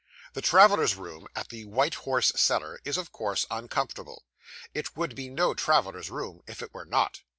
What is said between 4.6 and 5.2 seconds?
it would